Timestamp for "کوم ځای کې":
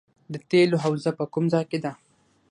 1.33-1.79